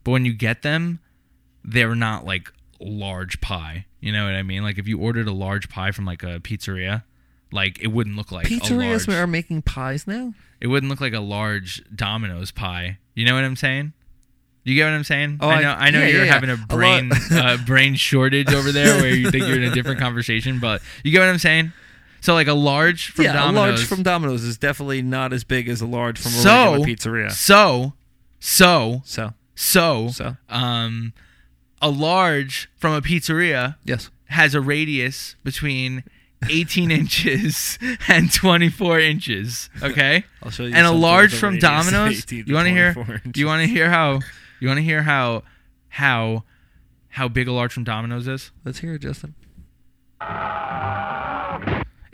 [0.03, 0.99] But when you get them,
[1.63, 3.87] they're not like large pie.
[4.01, 4.63] You know what I mean?
[4.63, 7.05] Like if you ordered a large pie from like a pizzeria,
[7.53, 10.35] like it wouldn't look like a Pizzerias large, are making pies now.
[10.61, 12.99] it wouldn't look like a large Domino's pie.
[13.15, 13.93] You know what I'm saying?
[14.65, 15.39] You get what I'm saying?
[15.41, 15.71] Oh, I I- know.
[15.73, 19.15] I know yeah, you're yeah, having a A brain uh, brain shortage over there, where
[19.15, 21.73] you think you're in a different conversation, but you get what I'm saying.
[22.25, 23.55] So like a large from yeah, Domino's.
[23.55, 26.73] a large from Domino's is definitely not as big as a large from a so
[26.73, 27.31] regular pizzeria.
[27.31, 27.93] so
[28.41, 31.13] so So, so so um,
[31.83, 34.11] a large from a pizzeria yes.
[34.31, 36.03] has a radius between
[36.49, 39.69] 18 inches and 24 inches.
[39.83, 40.75] Okay, I'll show you.
[40.75, 42.21] and a large from Domino's.
[42.21, 42.95] 18 You want to hear?
[42.95, 43.39] 24 inches.
[43.39, 44.21] You want to hear how?
[44.61, 45.43] You want to hear how?
[45.89, 46.45] How?
[47.09, 48.51] How big a large from Domino's is?
[48.65, 49.35] Let's hear it, Justin.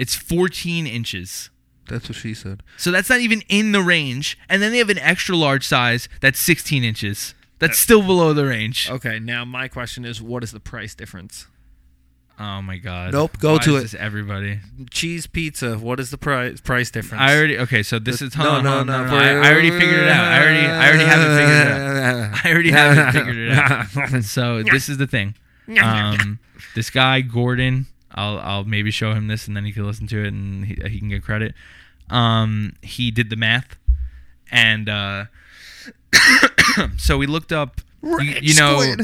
[0.00, 1.50] It's 14 inches.
[1.86, 2.62] That's what she said.
[2.78, 4.38] So that's not even in the range.
[4.48, 7.34] And then they have an extra large size that's 16 inches.
[7.58, 8.88] That's still below the range.
[8.90, 11.48] Okay, now my question is, what is the price difference?
[12.38, 13.12] Oh my god.
[13.12, 13.82] Nope, go Why to is it.
[13.82, 14.60] This everybody.
[14.88, 15.76] Cheese pizza.
[15.76, 17.20] What is the price price difference?
[17.20, 17.82] I already okay.
[17.82, 19.70] So this is hold no, on, no, hold on, no, no, no, I, I already
[19.70, 20.32] figured it out.
[20.32, 22.40] I already, I already have it figured out.
[22.46, 24.24] I already have it figured it out.
[24.24, 25.34] So this is the thing.
[25.80, 26.40] Um,
[26.74, 30.24] this guy Gordon, I'll, I'll maybe show him this and then he can listen to
[30.24, 31.54] it and he, he can get credit.
[32.10, 33.76] Um, he did the math,
[34.50, 35.24] and uh,
[36.96, 37.80] so we looked up.
[38.02, 38.96] You, you know,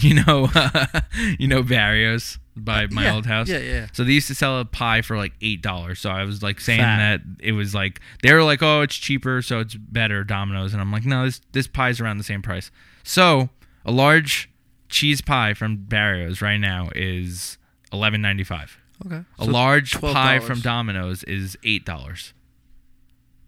[0.00, 0.48] you know,
[1.38, 3.48] you know Barrios by my Yeah, old house.
[3.48, 3.86] yeah, yeah.
[3.92, 5.98] So they used to sell a pie for like eight dollars.
[6.00, 6.98] So I was like saying Fat.
[7.22, 10.80] that it was like they were like, oh, it's cheaper, so it's better Domino's, and
[10.80, 12.70] I'm like, no, this this pie's around the same price.
[13.02, 13.48] So
[13.84, 14.48] a large
[14.88, 17.57] cheese pie from Barrios right now is
[17.92, 18.78] eleven ninety five.
[19.06, 19.22] Okay.
[19.38, 20.42] A So large pie $12.
[20.42, 22.32] from Domino's is eight dollars.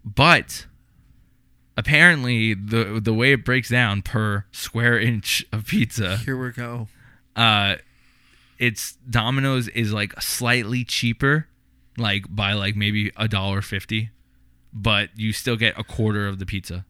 [0.05, 0.67] But
[1.77, 6.89] apparently, the the way it breaks down per square inch of pizza, Here we go.
[7.37, 7.77] uh,
[8.59, 11.47] it's Domino's is like slightly cheaper,
[11.97, 14.11] like by like maybe a dollar fifty,
[14.73, 16.85] but you still get a quarter of the pizza.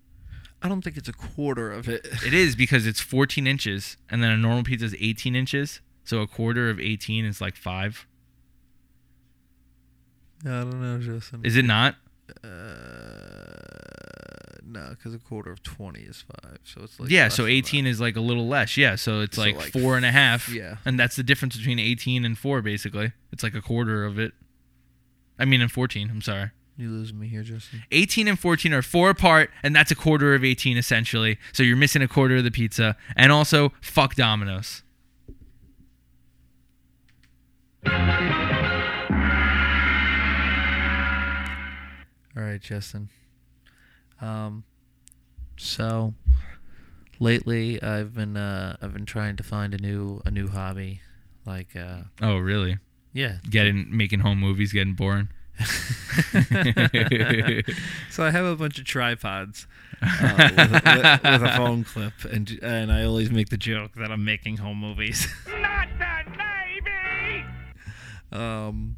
[0.62, 2.06] I don't think it's a quarter of it.
[2.26, 5.80] It is because it's fourteen inches, and then a normal pizza is eighteen inches.
[6.04, 8.06] So a quarter of eighteen is like five.
[10.44, 11.44] I don't know, Justin.
[11.44, 11.96] Is it not?
[12.42, 12.48] Uh,
[14.64, 18.00] no, because a quarter of twenty is five, so it's like yeah, so 18 is
[18.00, 18.76] like a little less.
[18.76, 20.48] Yeah, so it's So like, like four and a half.
[20.48, 20.76] yeah.
[20.84, 23.12] And that's the difference between 18 and 4, basically.
[23.32, 24.32] It's like a quarter of it.
[25.38, 26.50] I mean, and 14, I'm sorry.
[26.76, 27.82] You losing me here, Justin?
[27.90, 31.38] 18 and 14 are four apart, and that's a quarter of 18, essentially.
[31.52, 32.96] So you're missing a quarter of the pizza.
[33.16, 34.82] And also, fuck Domino's.
[42.36, 43.08] All right, Justin.
[44.20, 44.64] Um,
[45.56, 46.14] so
[47.18, 51.00] lately I've been uh, I've been trying to find a new a new hobby,
[51.46, 52.78] like uh, Oh, really?
[53.12, 53.38] yeah.
[53.48, 55.28] Getting making home movies getting boring.
[58.10, 59.66] So I have a bunch of tripods
[60.02, 64.10] uh, with, with, with a phone clip, and and I always make the joke that
[64.10, 65.28] I'm making home movies.
[65.46, 66.09] Not the Navy!
[68.32, 68.96] Um,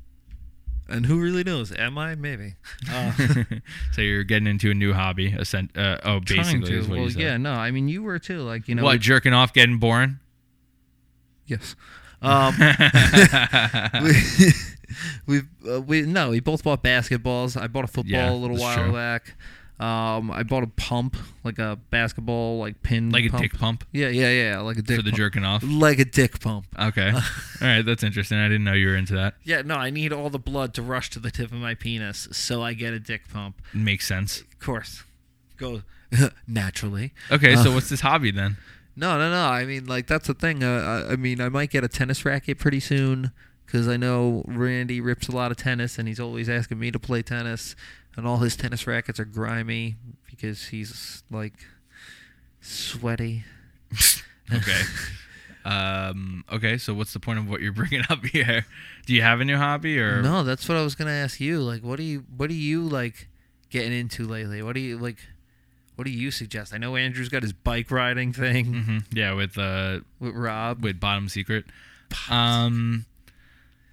[0.88, 1.72] and who really knows?
[1.72, 2.14] Am I?
[2.14, 2.56] Maybe.
[2.90, 3.12] Uh,
[3.92, 5.32] so you're getting into a new hobby.
[5.32, 6.78] Ascent, uh, oh, basically to.
[6.78, 7.22] is what well, you said.
[7.22, 7.36] yeah.
[7.36, 8.40] No, I mean you were too.
[8.40, 8.82] Like you know.
[8.82, 10.18] what we- jerking off getting boring?
[11.46, 11.74] yes.
[12.24, 12.54] Um,
[14.00, 14.12] we,
[15.26, 17.60] we, uh, we no, we both bought basketballs.
[17.60, 18.92] I bought a football Yeah, a little while true.
[18.92, 19.34] back.
[19.82, 23.42] Um, I bought a pump, like a basketball, like pin, like a pump.
[23.42, 25.16] dick pump Yeah, yeah, yeah, like a dick for the pump.
[25.16, 25.64] jerking off.
[25.66, 26.66] like a dick pump.
[26.78, 27.10] Okay.
[27.12, 27.20] All
[27.60, 28.38] right, that's interesting.
[28.38, 29.34] I didn't know you were into that.
[29.42, 32.28] Yeah, no, I need all the blood to rush to the tip of my penis,
[32.30, 33.60] so I get a dick pump.
[33.74, 34.42] Makes sense.
[34.42, 35.02] Of course,
[35.56, 35.82] go
[36.46, 37.12] naturally.
[37.30, 38.56] Okay, so Uh, what's this hobby then?
[38.94, 39.46] No, no, no.
[39.46, 40.62] I mean, like that's the thing.
[40.62, 43.32] Uh, I, I mean, I might get a tennis racket pretty soon
[43.64, 46.98] because I know Randy rips a lot of tennis, and he's always asking me to
[46.98, 47.74] play tennis,
[48.16, 49.96] and all his tennis rackets are grimy
[50.30, 51.54] because he's like
[52.60, 53.44] sweaty.
[54.52, 54.82] Okay.
[55.64, 56.44] um.
[56.52, 56.76] Okay.
[56.76, 58.66] So what's the point of what you're bringing up here?
[59.06, 60.20] Do you have a new hobby or?
[60.20, 61.60] No, that's what I was gonna ask you.
[61.62, 63.28] Like, what do you, what do you like
[63.70, 64.60] getting into lately?
[64.62, 65.16] What do you like?
[65.94, 66.74] What do you suggest?
[66.74, 70.82] I know Andrew's got his bike riding thing hmm Yeah, with uh, with Rob.
[70.84, 71.64] with Bottom Secret.
[72.28, 73.06] Um,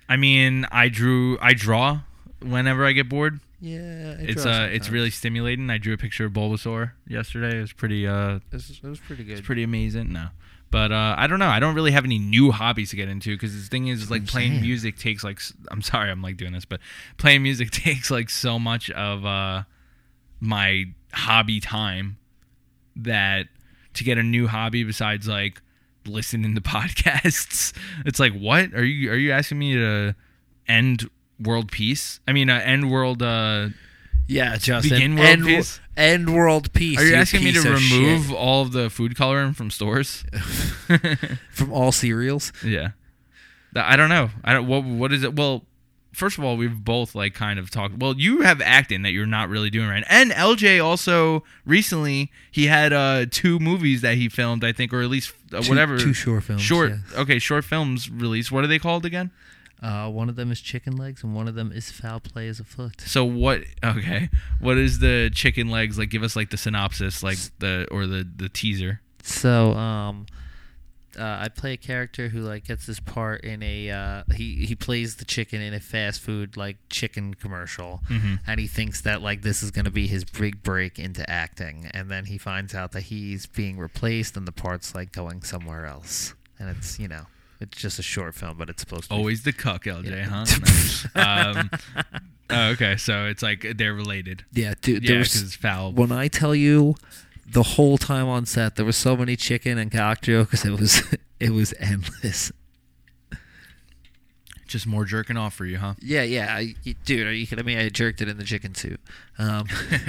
[0.10, 1.38] I mean, I drew.
[1.40, 2.00] I draw
[2.42, 3.40] whenever I get bored.
[3.62, 5.70] Yeah, It's uh, it's really stimulating.
[5.70, 7.58] I drew a picture of Bulbasaur yesterday.
[7.58, 9.38] It was pretty uh, It was, it was pretty good.
[9.38, 10.14] it's pretty amazing.
[10.14, 10.28] No.
[10.72, 11.48] But uh, I don't know.
[11.48, 14.28] I don't really have any new hobbies to get into because the thing is, like
[14.28, 14.62] playing saying.
[14.62, 15.40] music takes like
[15.72, 16.80] I'm sorry, I'm like doing this, but
[17.18, 19.64] playing music takes like so much of uh,
[20.40, 22.18] my hobby time
[22.96, 23.48] that
[23.96, 25.62] to get a new hobby besides like
[26.06, 27.74] listening to podcasts,
[28.06, 30.16] it's like what are you are you asking me to
[30.68, 31.10] end
[31.42, 32.20] world peace?
[32.28, 33.22] I mean, uh, end world.
[33.24, 33.70] Uh,
[34.28, 34.92] Yeah, Justin.
[34.92, 35.80] Begin world end, peace?
[35.98, 37.00] end world peace.
[37.00, 38.36] are you asking me to remove shit.
[38.36, 40.24] all of the food coloring from stores?
[41.52, 42.52] from all cereals?
[42.64, 42.90] Yeah.
[43.76, 44.30] I don't know.
[44.44, 44.68] I don't.
[44.68, 45.36] What What is it?
[45.36, 45.64] Well,
[46.12, 47.98] first of all, we've both like kind of talked.
[47.98, 52.66] Well, you have acting that you're not really doing right, and LJ also recently he
[52.66, 56.00] had uh two movies that he filmed, I think, or at least uh, Two- whatever.
[56.00, 56.90] two short films, Short.
[56.92, 57.00] yes.
[57.16, 58.52] Okay, short films released.
[58.52, 59.30] What are they called again?
[59.82, 62.60] Uh, one of them is chicken legs, and one of them is foul play as
[62.60, 63.00] a foot.
[63.02, 63.62] So what?
[63.84, 66.10] Okay, what is the chicken legs like?
[66.10, 69.00] Give us like the synopsis, like the or the the teaser.
[69.24, 70.26] So, um,
[71.18, 74.76] uh, I play a character who like gets this part in a uh, he he
[74.76, 78.40] plays the chicken in a fast food like chicken commercial, Mhm.
[78.46, 82.12] and he thinks that like this is gonna be his big break into acting, and
[82.12, 86.34] then he finds out that he's being replaced, and the part's like going somewhere else,
[86.60, 87.28] and it's you know
[87.60, 89.10] it's just a short film, but it's supposed to.
[89.10, 90.44] be Always the cuck, LJ, Yeah.
[91.16, 91.56] huh?
[91.60, 91.70] um,
[92.50, 94.46] oh, okay, so it's like they're related.
[94.54, 95.04] Yeah, dude.
[95.04, 95.92] Yeah, because it's foul.
[95.92, 96.96] when I tell you,
[97.46, 100.64] the whole time on set, there was so many chicken and cock jokes.
[100.66, 101.02] It was
[101.40, 102.52] it was endless.
[104.68, 105.96] Just more jerking off for you, huh?
[106.00, 107.26] Yeah, yeah, I, dude.
[107.26, 107.76] Are you kidding me?
[107.76, 109.00] I jerked it in the chicken suit.
[109.40, 109.66] Um,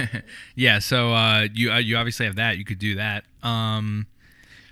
[0.55, 0.77] yeah.
[0.77, 2.59] So uh, you uh, you obviously have that.
[2.59, 3.23] You could do that.
[3.41, 4.05] Um,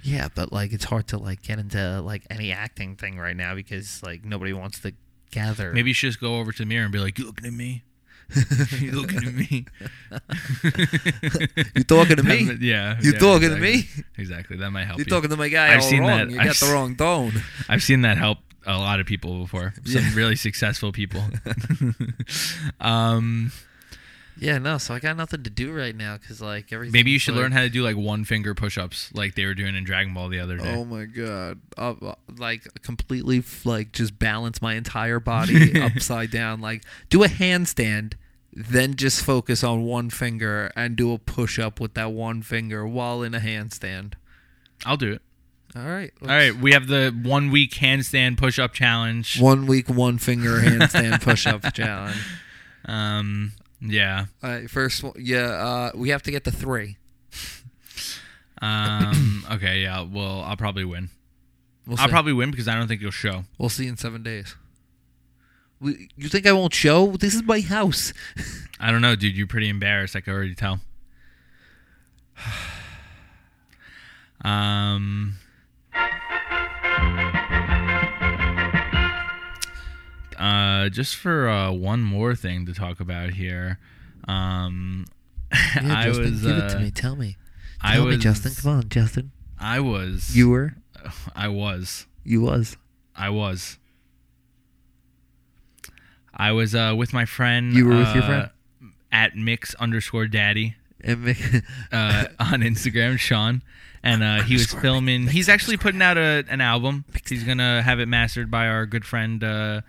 [0.04, 3.56] yeah, but like it's hard to like get into like any acting thing right now
[3.56, 4.94] because like nobody wants to
[5.32, 5.72] gather.
[5.74, 7.54] maybe you should just go over to the mirror and be like, "You looking at
[7.54, 7.84] me?
[8.80, 9.66] you looking at me?
[11.76, 12.48] you talking to me?
[12.62, 12.98] Yeah.
[13.02, 13.90] You yeah, talking to me?
[14.18, 14.58] Exactly.
[14.58, 15.10] That might help You're you.
[15.10, 16.10] talking to my guy I've seen wrong.
[16.10, 16.30] that.
[16.30, 17.32] You I've got the wrong tone.
[17.70, 19.74] I've seen that help a lot of people before.
[19.86, 20.12] Some Yeah.
[20.16, 21.24] really successful people.
[22.80, 23.52] um,
[24.40, 24.78] Yeah, no.
[24.78, 26.94] So I got nothing to do right now because like everything.
[26.94, 29.76] maybe you should learn how to do like one finger push-ups, like they were doing
[29.76, 30.74] in Dragon Ball the other day.
[30.74, 31.60] Oh my god!
[31.78, 36.62] Uh, uh, like completely, like just balance my entire body upside down.
[36.62, 38.14] Like do a handstand,
[38.54, 42.88] then just focus on one finger and do a push up with that one finger
[42.88, 44.14] while in a handstand.
[44.86, 45.22] I'll do it.
[45.76, 46.12] All right.
[46.22, 49.40] All right, we have the one week handstand push-up challenge.
[49.40, 52.18] One week, one finger handstand push up challenge.
[52.86, 54.26] Um, yeah.
[54.44, 54.70] All right.
[54.70, 55.48] First, one- yeah.
[55.50, 56.98] Uh, we have to get the three.
[58.62, 60.02] Um, okay, yeah.
[60.02, 61.12] Well, I'll probably win.
[61.88, 62.12] We'll I'll see.
[62.12, 63.46] probably win because I don't think you'll show.
[63.58, 64.54] We'll see in seven days.
[65.80, 67.08] We, you think I won't show?
[67.16, 68.12] This is my house.
[68.82, 69.38] I don't know, dude.
[69.38, 70.14] You're pretty embarrassed.
[70.14, 70.82] I can already tell.
[74.44, 75.36] Um.
[80.80, 83.80] Uh, just for uh, one more thing to talk about here,
[84.28, 85.06] um,
[85.52, 86.92] Yeah, I Justin, was give it to uh, me.
[86.92, 87.38] Tell me.
[87.82, 88.54] I Tell me, was Justin.
[88.56, 89.32] Come on, Justin.
[89.60, 90.36] I was.
[90.36, 90.76] You were.
[91.36, 92.08] I was.
[92.24, 92.78] You was.
[93.16, 93.78] I was.
[96.34, 97.74] I was uh, with my friend.
[97.74, 98.50] You were with your uh, friend?
[99.12, 100.76] at mix underscore daddy
[101.08, 101.14] uh,
[102.40, 103.62] on Instagram, Sean,
[104.04, 105.28] and uh, he was filming.
[105.28, 107.06] He's actually putting out a, an album.
[107.28, 109.82] He's gonna have it mastered by our good friend, uh,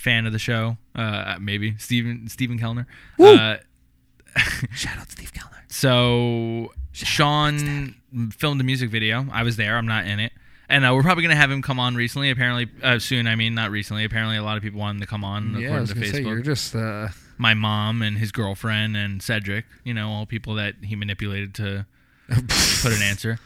[0.00, 2.86] fan of the show, uh, maybe Stephen Stephen Kellner.
[3.18, 3.56] Uh,
[4.74, 5.64] shout out Steve Kellner.
[5.68, 7.94] so Sean
[8.36, 9.26] filmed a music video.
[9.32, 9.76] I was there.
[9.76, 10.32] I'm not in it.
[10.68, 12.30] And uh, we're probably gonna have him come on recently.
[12.30, 13.26] Apparently, uh, soon.
[13.26, 14.04] I mean, not recently.
[14.04, 15.94] Apparently, a lot of people want him to come on Yeah, I according was to
[15.94, 16.12] gonna Facebook.
[16.12, 16.74] say you're just.
[16.76, 17.08] Uh,
[17.38, 19.64] My mom and his girlfriend and Cedric.
[19.84, 21.86] You know, all people that he manipulated to
[22.28, 23.38] put an answer.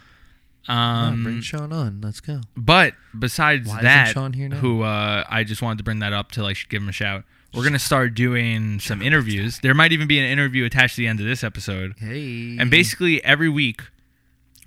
[0.69, 2.01] Um, Um, bring Sean on.
[2.01, 2.41] Let's go.
[2.57, 4.57] but besides Why that, Sean here now?
[4.57, 7.25] who uh, I just wanted to bring that up to like give him a shout.
[7.55, 9.61] We're gonna start doing some interviews.
[9.63, 11.95] There might even be an interview attached to the end of this episode.
[11.99, 12.57] Hey.
[12.59, 13.81] And basically every week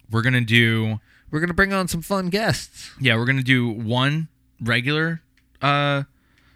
[0.09, 2.91] we're gonna do we're gonna bring on some fun guests.
[2.99, 4.29] yeah we're gonna do one
[4.61, 5.21] regular
[5.61, 6.03] uh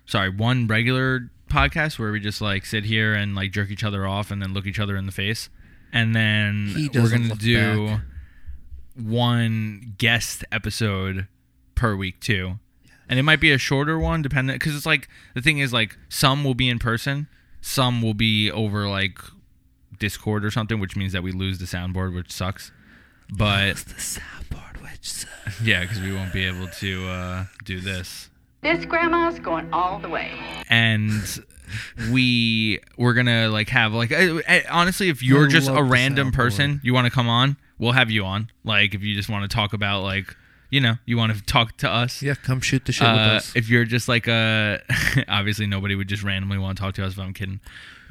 [0.05, 4.07] sorry one regular podcast where we just like sit here and like jerk each other
[4.07, 5.49] off and then look each other in the face
[5.91, 8.01] and then He we're gonna do back.
[8.95, 11.27] One guest episode
[11.75, 12.59] per week too
[13.09, 15.97] and it might be a shorter one depending because it's like the thing is like
[16.09, 17.27] some will be in person
[17.61, 19.19] some will be over like
[19.99, 22.71] discord or something which means that we lose the soundboard which sucks
[23.29, 25.09] but the soundboard which.
[25.09, 25.61] sucks.
[25.61, 28.29] yeah because we won't be able to uh, do this
[28.61, 30.31] This grandma's going all the way.
[30.69, 31.11] and
[32.11, 36.29] we we're gonna like have like uh, uh, honestly if you're I just a random
[36.31, 36.33] soundboard.
[36.35, 39.43] person you want to come on we'll have you on like if you just want
[39.49, 40.35] to talk about like
[40.69, 43.35] you know you want to talk to us Yeah, come shoot the shit with uh,
[43.35, 43.51] us.
[43.57, 44.79] if you're just like a
[45.27, 47.59] obviously nobody would just randomly want to talk to us if i'm kidding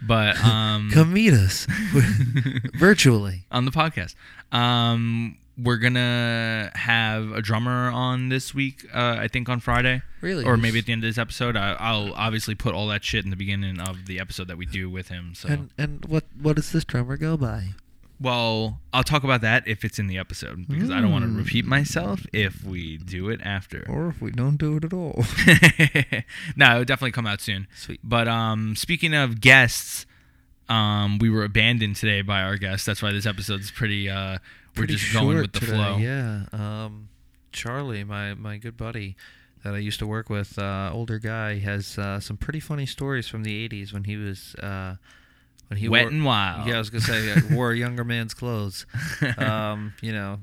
[0.03, 1.67] but um Come meet us
[2.75, 3.45] virtually.
[3.51, 4.15] on the podcast
[4.53, 10.45] um we're gonna have a drummer on this week uh, i think on friday Really?
[10.45, 13.25] or maybe at the end of this episode I, i'll obviously put all that shit
[13.25, 16.25] in the beginning of the episode that we do with him so And and what
[16.41, 17.71] what does this drummer go by?
[18.21, 21.31] Well i'll talk about that if it's in the episode because i don't want to
[21.31, 21.39] Mm.
[21.39, 25.25] repeat myself if we do it after Or if we don't do it at all.
[26.57, 28.01] no it'll definitely come out soon Sweet.
[28.03, 30.07] but um speaking of guests
[30.69, 34.39] um we were abandoned today by our guests that's why this episode's pretty uh
[34.77, 36.43] we're Pretty just going short with the today, flow Yeah.
[36.53, 37.09] Um,
[37.53, 39.17] Charlie, my my good buddy
[39.65, 43.27] that I used to work with, uh, older guy, has uh, some pretty funny stories
[43.27, 44.95] from the '80s when he was uh,
[45.71, 48.05] when he wet wore, and wild Yeah, I was gonna say uh, wore a younger
[48.05, 48.85] man's clothes.
[49.39, 50.39] Um, you know,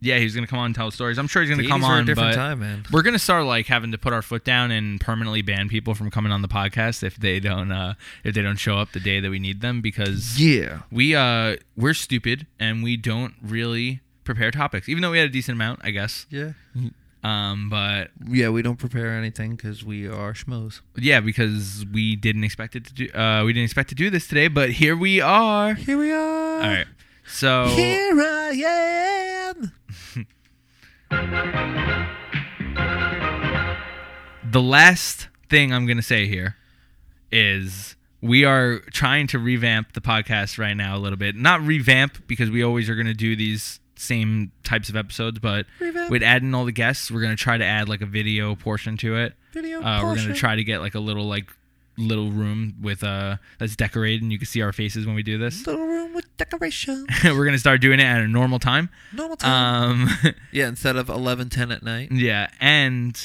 [0.00, 1.94] yeah he's gonna come on and tell stories i'm sure he's gonna come 80s were
[1.94, 2.84] a on different but time, man.
[2.92, 6.08] we're gonna start like having to put our foot down and permanently ban people from
[6.08, 9.18] coming on the podcast if they don't uh if they don't show up the day
[9.18, 10.82] that we need them because Yeah.
[10.92, 15.32] we uh we're stupid and we don't really prepare topics even though we had a
[15.32, 16.52] decent amount i guess Yeah.
[17.24, 20.80] Um but Yeah, we don't prepare anything because we are schmoes.
[20.96, 24.26] yeah because we didn't expect it to do uh we didn't expect to do this
[24.28, 26.54] today but here we are Here we are.
[26.54, 26.86] all right
[27.26, 29.72] so Here I am.
[34.50, 36.56] the last thing I'm going to say here
[37.30, 41.36] is we are trying to revamp the podcast right now a little bit.
[41.36, 45.66] Not revamp because we always are going to do these same types of episodes, but
[45.80, 46.22] Revamp.
[46.22, 48.96] add in all the guests, we're going to try to add like a video portion
[48.98, 49.34] to it.
[49.52, 51.50] Video Uh, we're gonna try to get like a little like
[51.96, 55.38] little room with uh that's decorated and you can see our faces when we do
[55.38, 55.66] this.
[55.66, 57.06] Little room with decoration.
[57.24, 58.88] we're going to start doing it at a normal time.
[59.12, 60.08] Normal time.
[60.08, 62.12] Um yeah, instead of eleven ten at night.
[62.12, 63.18] Yeah, and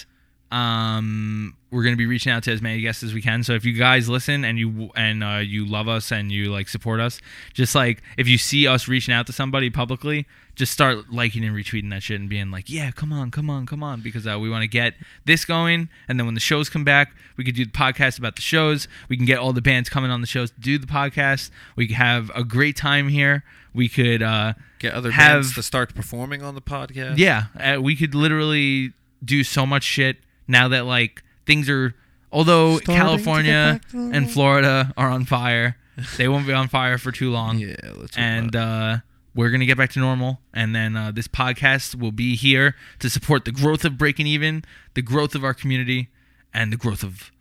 [0.53, 3.43] um, we're gonna be reaching out to as many guests as we can.
[3.43, 6.69] So if you guys listen and you and uh, you love us and you like
[6.69, 7.19] support us,
[7.53, 11.55] just like if you see us reaching out to somebody publicly, just start liking and
[11.55, 14.38] retweeting that shit and being like, yeah, come on, come on, come on, because uh,
[14.39, 14.93] we want to get
[15.25, 15.89] this going.
[16.07, 18.88] And then when the shows come back, we could do the podcast about the shows.
[19.09, 21.49] We can get all the bands coming on the shows to do the podcast.
[21.75, 23.43] We could have a great time here.
[23.73, 24.21] We could.
[24.21, 27.17] Uh, Get other Have- bands to start performing on the podcast.
[27.17, 28.93] yeah, uh, we could literally
[29.26, 30.17] do so much shit
[30.47, 31.96] now that like things are.
[32.32, 34.16] Although Starting California back to normal.
[34.18, 35.78] and Florida are on fire,
[36.18, 37.60] they won't be on fire for too long.
[37.60, 38.98] Yeah, let's and uh,
[39.36, 40.39] we're gonna get back to normal.
[40.54, 44.64] And then uh, this podcast will be here to support the growth of Breaking Even,
[44.96, 46.10] the growth of our community,
[46.54, 47.32] and the growth of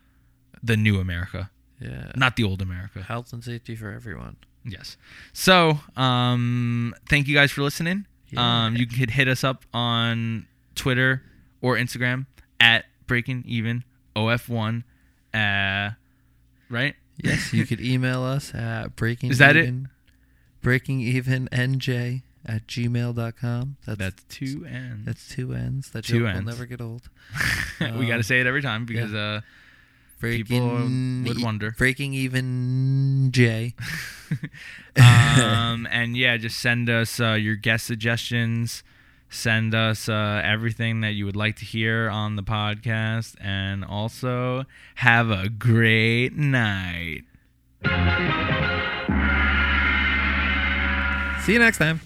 [0.63, 1.51] the new America,
[1.81, 2.13] yeah.
[2.15, 3.03] not the old America.
[3.03, 4.37] Health and safety for everyone.
[4.65, 4.97] Yes.
[5.33, 8.07] So, um, thank you guys for listening.
[8.29, 8.67] Yeah.
[8.67, 11.23] Um, you could hit us up on Twitter
[11.61, 12.27] or Instagram
[12.61, 13.85] at Breaking Even
[14.17, 14.85] OF1.
[15.35, 15.91] Uh,
[16.69, 16.95] right?
[17.23, 19.65] Yes, you could email us at breaking Is that it?
[19.65, 19.89] even,
[20.61, 23.77] breaking even nj at gmail.com.
[23.87, 25.05] That's That's two N's.
[25.07, 25.91] that's two N's.
[25.91, 26.35] That Two Ns.
[26.35, 27.09] will never get old.
[27.81, 29.43] we got to um, say it every time because uh,
[30.23, 31.73] Breaking, would e- wonder.
[31.77, 33.75] Breaking even J.
[34.97, 38.85] um, and yeah, just send us uh, your guest suggestions
[39.33, 43.35] send us uh, everything that you would like to hear on the podcast.
[43.41, 44.65] And also,
[44.97, 47.23] have a great night.
[51.45, 52.01] See you next time.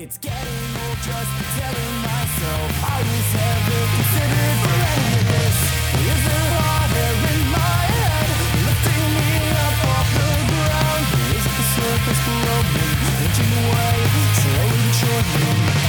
[0.00, 3.28] It's getting old just telling myself I was
[3.96, 5.56] considered for any of this.
[6.06, 7.67] Is there harder in my
[13.58, 13.98] away,
[14.40, 15.87] slowly children.